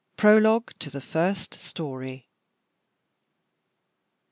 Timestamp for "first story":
0.99-2.27